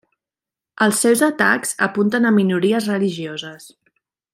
[0.85, 3.71] Els seus atacs apunten a minories religioses.